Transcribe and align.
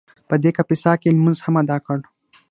په 0.29 0.35
دې 0.43 0.51
کلیسا 0.57 0.91
کې 0.99 1.07
یې 1.09 1.15
لمونځ 1.15 1.37
هم 1.45 1.55
ادا 1.61 1.77
کړ. 1.85 1.97